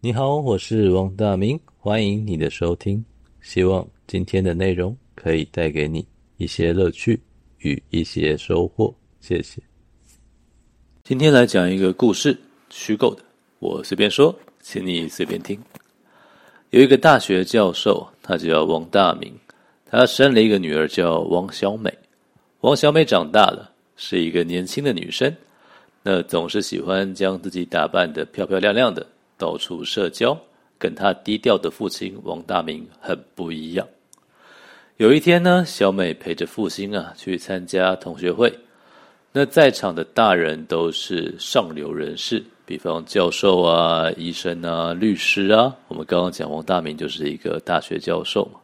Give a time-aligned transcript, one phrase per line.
[0.00, 3.04] 你好，我是王大明，欢迎你的收听。
[3.40, 7.20] 希望今天的内容可以带给你一些乐趣
[7.58, 8.94] 与一些收获。
[9.20, 9.60] 谢谢。
[11.02, 12.38] 今天来讲一个故事，
[12.70, 13.22] 虚构的，
[13.58, 15.60] 我随便说，请你随便听。
[16.70, 19.32] 有一个大学教授，他叫王大明，
[19.84, 21.92] 他生了一个女儿叫王小美。
[22.66, 25.32] 王小美长大了，是一个年轻的女生，
[26.02, 29.06] 那总是喜欢将自己打扮得漂漂亮亮的。
[29.38, 30.36] 到处社交，
[30.76, 33.86] 跟她低调的父亲王大明很不一样。
[34.96, 38.52] 有一天呢，小美陪着父亲啊去参加同学会，
[39.30, 45.72] 那在场的大人都是上流人士，比方教授啊、医生啊、律师啊。
[45.86, 48.58] 我们刚刚讲王大明就是一个大学教授嘛。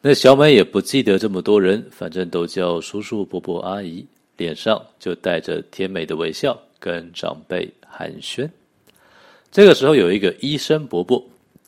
[0.00, 8.48] 那小美也不记得这么多人，反正都叫叔叔、伯伯、阿姨，脸上就带着甜美的微笑，跟长辈寒暄。
[9.50, 11.20] 这个时候，有一个医生伯伯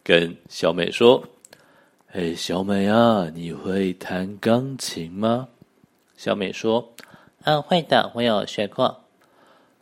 [0.05, 1.23] 跟小美说
[2.07, 5.49] ：“嘿，小美啊，你会弹钢琴吗？”
[6.17, 6.89] 小美说
[7.43, 8.97] ：“嗯，会的，我有学过。”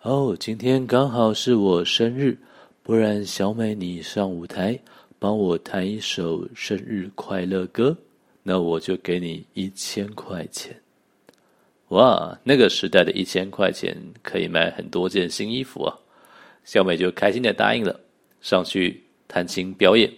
[0.03, 2.39] 哦，今天刚好是我生日，
[2.83, 4.79] 不然小美你上舞台
[5.19, 7.95] 帮我弹一首生日快乐歌，
[8.49, 10.75] 那我就给你一千块钱。
[11.89, 15.95] 哇，那个时代的一千块钱可以买很多件新衣服啊！
[16.65, 18.01] 小美就开心的答应了，
[18.41, 20.11] 上去弹琴表演。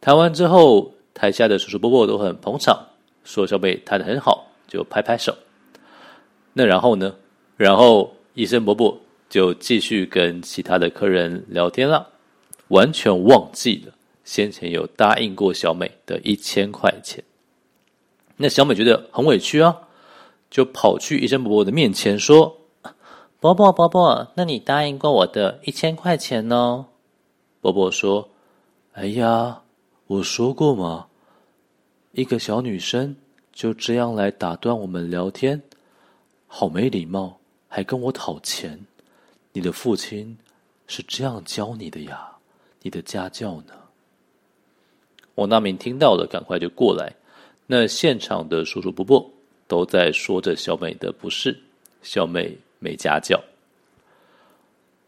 [0.00, 2.82] 弹完之后，台下的叔叔伯伯都很捧场，
[3.24, 5.36] 说小美弹得很好，就拍拍手。
[6.54, 7.14] 那然后呢？
[7.58, 12.08] 然后医生伯伯就继续跟其他的客人聊天了，
[12.68, 13.92] 完全忘记了
[14.24, 17.22] 先前有答应过小美的一千块钱。
[18.36, 19.76] 那小美觉得很委屈啊，
[20.50, 22.58] 就跑去医生伯伯的面前说。
[23.40, 26.86] 伯伯，伯伯，那你答应过我的一千块钱呢？
[27.60, 28.30] 伯伯说
[28.92, 29.60] ：“哎呀，
[30.06, 31.08] 我说过嘛，
[32.12, 33.14] 一个小女生
[33.52, 35.62] 就这样来打断我们聊天，
[36.46, 38.86] 好没礼貌，还跟我讨钱。
[39.52, 40.38] 你的父亲
[40.86, 42.32] 是这样教你的呀？
[42.80, 43.74] 你的家教呢？”
[45.36, 47.14] 王大明听到了，赶快就过来。
[47.66, 49.30] 那现场的叔叔伯伯
[49.66, 51.58] 都在说着小美的不是，
[52.02, 52.56] 小美。
[52.80, 53.42] 没家教，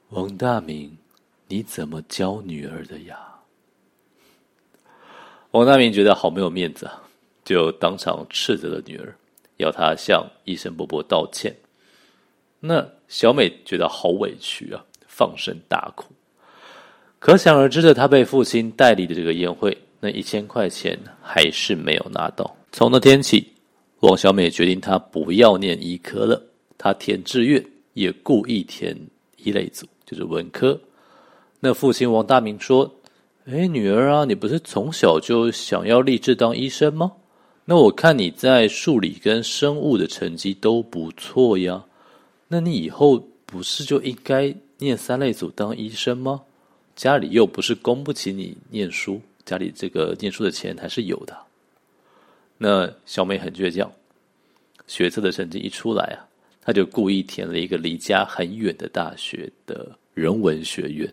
[0.08, 0.96] 王大明，
[1.46, 3.18] 你怎么教女儿的呀？
[5.50, 7.02] 王大明觉得好没有面子啊，
[7.44, 9.14] 就当场斥责了女儿，
[9.58, 11.54] 要她向医生伯伯道歉。
[12.60, 16.06] 那小美觉得好委屈啊，放声大哭。
[17.18, 22.56] 可想而知的，她被父亲代理的这个宴会，那一千块钱还是没有拿到。
[22.72, 23.46] 从那天起，
[24.00, 26.42] 王小美决定她不要念医科了。
[26.76, 27.64] 她填志愿
[27.94, 28.96] 也故意填
[29.36, 30.78] 一类组，就是文科。
[31.60, 32.94] 那父亲王大明说
[33.46, 37.12] ：“哎，女儿啊，你不是从小就想要立志当医生吗？
[37.64, 41.84] 那我看你在数理跟生物的成绩都不错呀，
[42.46, 46.42] 那你以后不是就应该念三类组当医生吗？
[46.94, 51.34] 家里又不是供不起你念书，家里这个念书的钱还是有的。”
[52.58, 53.90] 那小美很倔强，
[54.86, 56.28] 学测的成绩一出来啊。
[56.60, 61.08] 她就故意填了一个离家很远的大学的人文学院，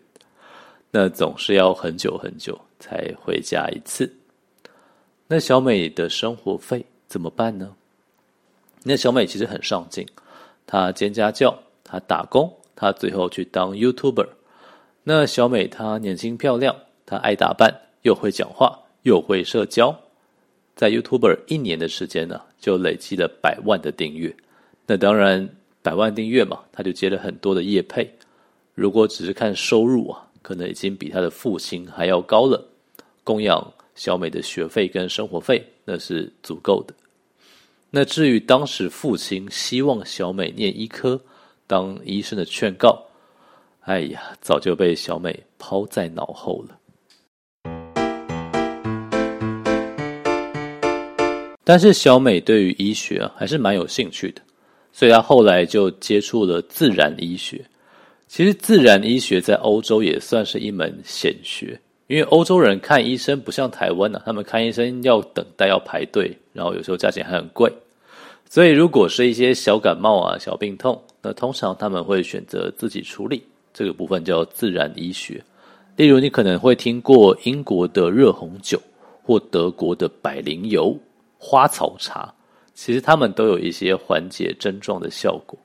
[0.90, 4.12] 那总是要很久很久才回家一次。
[5.28, 7.72] 那小美的生活费怎么办呢？
[8.82, 10.04] 那小美其实很上进，
[10.66, 14.28] 她兼家教，她打工，她最后去当 YouTuber。
[15.04, 16.74] 那小美她年轻漂亮，
[17.06, 17.72] 她爱打扮，
[18.04, 19.98] 又会讲话，又会社交，
[20.76, 24.34] 在 YouTube 一年的时间呢，就累积了百万的订阅。
[24.86, 25.48] 那当然，
[25.80, 28.14] 百万订阅嘛，他就接了很多的业配。
[28.74, 32.62] 如果只是看收入啊，可能已经比他的父亲还要高了。
[33.22, 36.94] 供养小美的学费跟生活费，那是足够的。
[37.90, 41.18] 那至于当时父亲希望小美念医科
[41.66, 43.02] 当医生的劝告，
[43.80, 46.78] 哎呀，早就被小美抛在脑后了。
[51.64, 54.42] 但是小美对于医学啊，还是蛮有兴趣的。
[54.92, 57.64] 所以她后来就接触了自然医学。
[58.28, 67.72] 其实自然医学在欧洲也算是一门显学，因为欧洲人看医生不像台湾呢、啊，他们看医生要等待要排队，然后有时候价钱还很贵。
[68.48, 75.42] 所以如果是一些小感冒啊、小病痛，那通常他们会选择自己处理，这个部分叫自然医学。
[75.96, 78.80] 例如你可能会听过英国的热红酒，
[79.22, 80.96] 或德国的百灵油、
[81.44, 82.34] 花草茶。
[82.72, 85.58] 其实他们都有一些缓解症状的效果。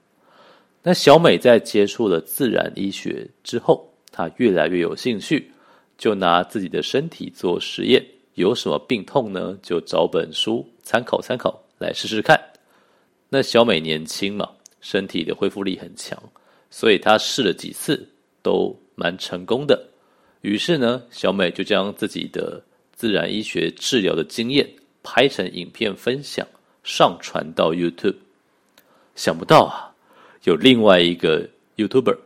[0.83, 5.51] 那小美在接触了自然医学之后，她越来越有兴趣，
[5.97, 8.05] 就拿自己的身体做实验，
[8.35, 9.57] 有什么病痛呢？
[9.63, 12.39] 就找本书参考参考，来试试看。
[13.29, 14.47] 那小美年轻嘛，
[14.79, 16.21] 身体的恢复力很强，
[16.69, 18.07] 所以她试了几次
[18.43, 19.83] 都蛮成功的。
[20.41, 24.69] 于是呢，小美就将自己的自然医学治疗的经验
[25.03, 26.45] 拍成影片分享，
[26.83, 28.15] 上传到 YouTube。
[29.15, 29.91] 想不到啊！
[30.45, 32.17] 有另外一个 YouTuber，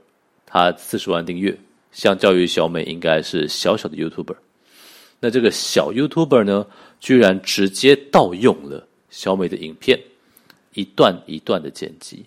[0.45, 1.57] 他四十万订阅，
[1.91, 4.35] 相较于小美应该是小小的 YouTuber。
[5.19, 6.67] 那这个小 YouTuber 呢，
[6.99, 9.99] 居然直接盗用了小美的影片，
[10.73, 12.23] 一段一段的剪辑，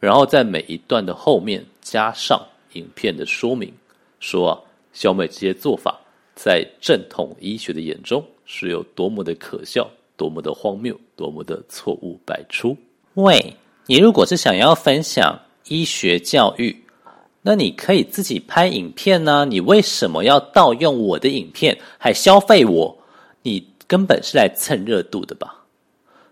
[0.00, 3.72] 然后在每一段的后面加上影片的说明，
[4.18, 4.58] 说啊，
[4.92, 6.00] 小美这些做法
[6.34, 12.76] 在正统医学的眼中是有多么的可笑，多么的荒谬，多么的错误百出。
[13.14, 13.54] 喂。
[13.90, 16.76] 你如果是想要分享医学教育，
[17.40, 19.46] 那你可以自己拍影片呢？
[19.46, 22.98] 你为什么要盗用我的影片，还消费我？
[23.40, 25.64] 你根本是来蹭热度的吧？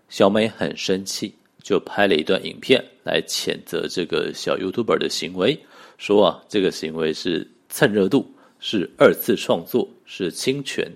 [0.07, 1.33] 小美很生气，
[1.63, 5.59] 就拍了一段影片来谴责这个小 YouTuber 的行为，
[5.97, 8.23] 说啊，这个行为是蹭热度，
[8.59, 10.87] 是二次创作，是侵权，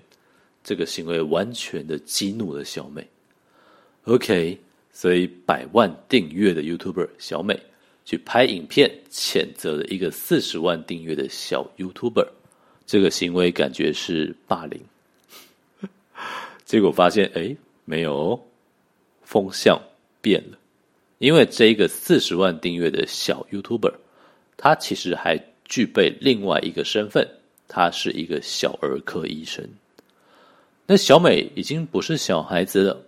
[0.63, 3.08] 这个行为完全的激怒了小美。
[4.06, 4.58] OK。
[4.94, 7.58] 所以，百万订阅的 YouTuber 小美
[8.04, 12.28] 去拍影片谴责了一个四十万订阅的小 YouTuber，
[12.86, 14.81] 这个行为感觉是霸凌。
[16.66, 17.56] 结果发现，哎，
[17.86, 18.38] 没有，
[19.24, 19.81] 风向
[20.22, 20.57] 变了。
[21.19, 23.94] 因为这个四十万订阅的小 YouTuber，
[24.57, 27.25] 他其实还具备另外一个身份，
[27.69, 29.66] 他是一个小儿科医生。
[30.86, 33.01] 那小美已经不是小孩子了。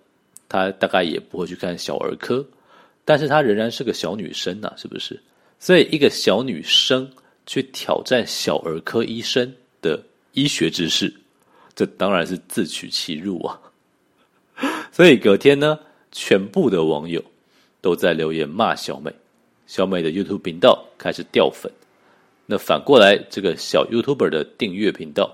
[0.48, 2.46] 她大概也不会去看小儿科，
[3.04, 5.20] 但是她仍然是个小女生呐、是不是？
[5.60, 7.10] 所以一个小女生
[7.46, 10.00] 去挑战小儿科医生的
[10.34, 11.12] 医学知识，
[11.74, 13.60] 这当然是自取其辱啊！
[14.92, 15.80] 所以隔天呢，
[16.12, 17.24] 全部的网友
[17.82, 19.12] 都在留言骂小美，
[19.66, 21.72] 小美的 YouTube 频道开始掉粉。
[22.46, 25.34] 那反过来，这个小 YouTuber 的订阅频道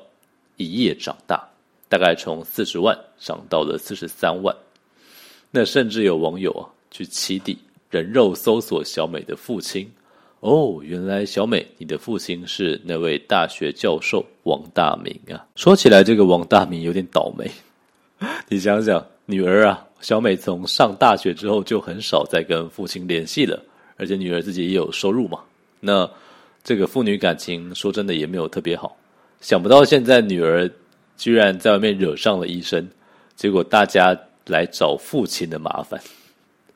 [0.58, 1.49] 一夜长大，
[1.90, 4.56] 大概从四十万涨到了四十三万。
[5.52, 7.58] 那甚至有网友啊，去起底
[7.90, 9.90] 人肉搜索小美的父亲。
[10.42, 15.46] 哦，原来小美，你的父亲是那位大学教授王大明啊。
[15.56, 17.52] 说起来，这个王大明有点倒霉。
[18.48, 23.62] 你想想，女儿啊，小美从上大学之后就很少再跟父亲联系了，
[23.98, 25.40] 而且女儿自己也有收入嘛。
[25.82, 26.10] 那
[26.64, 28.96] 这个父女感情，说真的也没有特别好。
[29.42, 30.70] 想不到现在女儿
[31.20, 32.90] 居然在外面惹上了医生，
[33.36, 34.18] 结果大家。
[34.50, 36.02] 来找父亲的麻烦，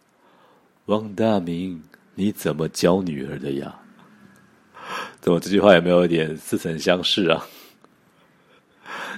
[0.86, 1.82] 王大明，
[2.14, 3.80] 你怎么教女儿的呀？
[5.20, 7.48] 怎么这句话有没有一点似曾相识啊？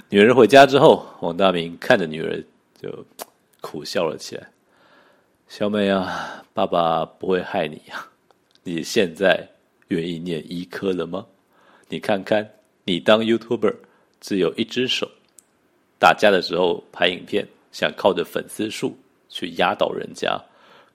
[0.08, 2.42] 女儿回家之后，王大明看着女儿
[2.80, 3.04] 就
[3.60, 4.48] 苦笑了起来。
[5.48, 8.06] 小美啊，爸爸不会害你呀。
[8.62, 9.46] 你现在
[9.88, 11.26] 愿意念医科了吗？
[11.90, 12.48] 你看看，
[12.84, 13.74] 你当 YouTuber
[14.26, 15.08] 只有一只手，
[16.00, 17.46] 打架的时候拍影片。
[17.72, 18.96] 想靠着粉丝数
[19.28, 20.42] 去压倒人家，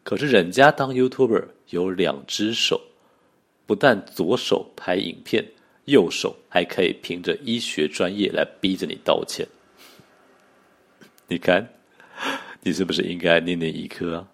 [0.04, 2.82] 可是人家当 YouTuber 有两只手，
[3.68, 5.46] 不但左手拍影片，
[5.86, 9.48] 右手还可以凭着医学专业来逼着你道歉。
[11.28, 11.72] 你看，
[12.62, 14.28] 你是不是应该念念医科啊？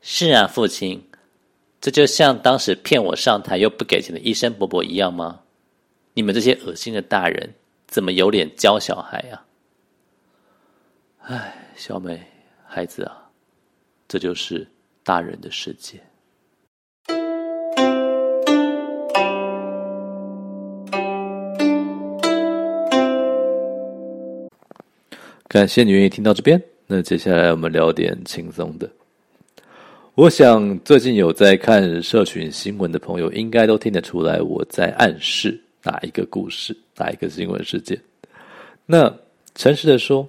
[0.00, 1.02] 是啊，父亲，
[1.80, 5.40] 这就像当时骗我上台又不给钱的医生伯伯一样吗？
[6.16, 7.54] 你们这些恶心的大人，
[7.88, 9.44] 怎么有脸教小孩啊？
[11.22, 12.22] 唉，小美，
[12.64, 13.28] 孩子啊，
[14.06, 14.64] 这就是
[15.02, 15.98] 大人的世界。
[25.48, 26.62] 感谢你愿意听到这边。
[26.86, 28.88] 那接下来我们聊点轻松的。
[30.14, 38.00] 我想最近有在看社群新闻的朋友，应该都听得出来我在暗示哪一个故事，哪一个新闻事件。
[38.86, 39.14] 那
[39.54, 40.28] 诚实的说。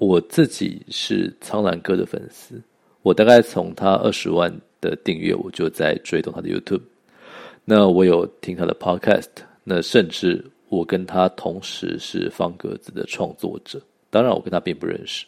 [0.00, 2.60] 我自己是苍兰哥的粉丝，
[3.02, 6.82] 我大概从他二十万的订阅，我就在追踪他的 YouTube。
[7.64, 9.28] 那我有听他的 Podcast，
[9.62, 13.80] 那甚至我跟他同时是方格子的创作者。
[14.10, 15.24] 当然，我跟他并不认识，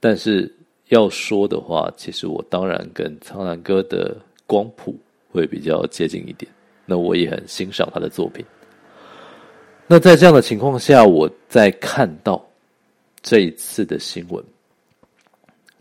[0.00, 0.50] 但是
[0.88, 4.16] 要说的话，其实我当然跟苍兰哥的
[4.46, 4.98] 光谱
[5.30, 6.50] 会比较接近一点。
[6.90, 8.44] 那我也很欣赏他的作品。
[9.86, 12.44] 那在这样的情况下，我在看到。
[13.22, 14.42] 这一次的新闻，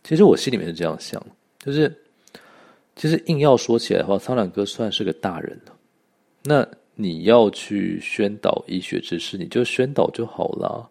[0.03, 1.25] 其实我心里面是这样想，
[1.63, 1.89] 就是
[2.97, 5.73] 其实硬要说起来的话，苍兰哥算是个大人了。
[6.43, 10.85] 那你要去宣导医学知识，你就宣导就好了。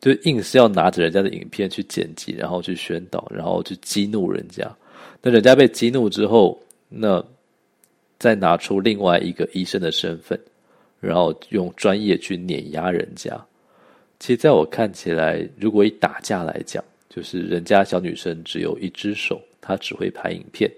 [0.00, 4.68] 就硬是要拿着人家的影片去剪辑，然后去宣导，然后去激怒人家。
[5.22, 7.24] 那人家被激怒之后，那
[8.22, 10.38] 再拿出另外一个医生的身份，
[11.00, 13.44] 然后用专业去碾压人家。
[14.20, 20.70] 其实，在我看起来，如果以打架来讲，就是人家小女生只有一只手，她只会拍影片；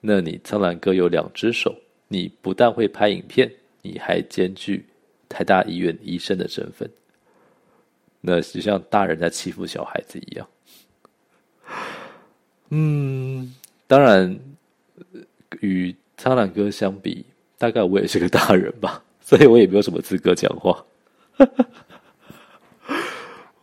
[0.00, 1.74] 那你苍兰哥有两只手，
[2.06, 3.50] 你不但会拍影片，
[3.82, 4.86] 你还兼具
[5.28, 6.88] 台大医院医生的身份。
[8.20, 10.48] 那就像大人在欺负小孩子一样。
[12.70, 13.52] 嗯，
[13.88, 14.38] 当然，
[15.58, 17.24] 与苍兰哥相比，
[17.58, 20.84] 大概我也是个大人吧， 所以我也没有什么资格讲话。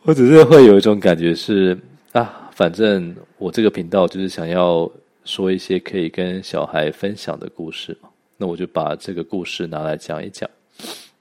[0.04, 1.78] 我只是会有一种感觉是
[2.12, 4.90] 啊，反正我这个频道就是想要
[5.26, 10.50] 说一些可以跟小孩分享的故事嘛，那我就把这个故事拿来讲一讲。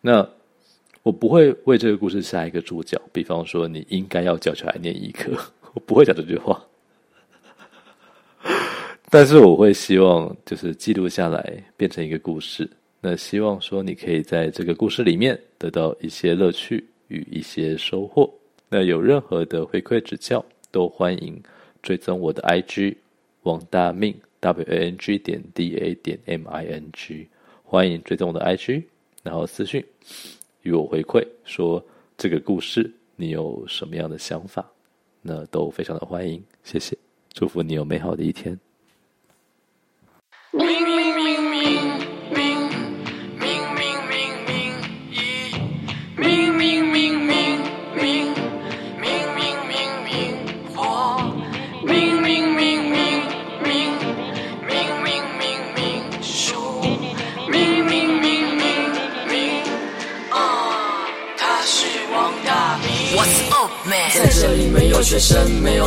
[0.01, 0.29] 那。
[1.05, 5.33] 我不会为这个故事下一个注脚，比方说你应该要叫小孩念医科，
[5.75, 6.65] 我不会讲这句话。
[9.15, 12.67] 但是我会希望就是记录下来，变成一个故事。
[12.99, 18.33] 那希望说你可以在这个故事里面得到一些乐趣与一些收获。
[18.71, 21.39] 那有任何的回馈指教，都欢迎
[21.83, 22.97] 追踪我的 IG
[23.43, 27.29] 王大明 W A N G 点 D A 点 M I N G，
[27.63, 28.83] 欢迎追踪我的 IG，
[29.23, 29.85] 然后私讯。
[30.63, 31.85] 与我回馈说
[32.17, 34.67] 这个故事你有什么样的想法？
[35.21, 36.97] 那都非常的欢迎，谢谢，
[37.35, 38.59] 祝福你有美好的一天。
[64.15, 65.82] 在这里没有学生，没有，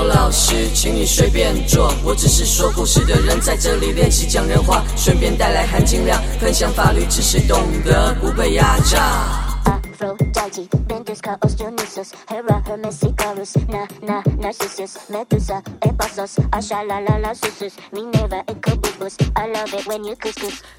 [2.05, 9.41] 我只是说故事的人，在这里练习讲人话，顺便带来含金量，分享法律知识，懂得不被压榨。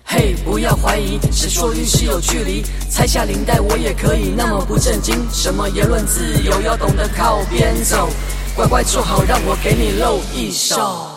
[0.06, 2.62] Hey，，不要怀疑，是说与是有距离。
[2.88, 5.26] 拆下领带，我也可以那么不正经。
[5.32, 8.08] 什么言论自由，要懂得靠边走。
[8.54, 11.15] 乖乖坐好，让我给你露一手。